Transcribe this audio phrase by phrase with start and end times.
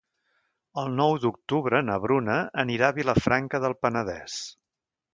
[0.83, 4.43] El nou d'octubre na Bruna anirà a Vilafranca del Penedès.